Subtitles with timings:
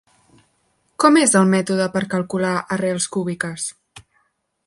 [1.03, 3.69] Com és el mètode per calcular arrels cúbiques?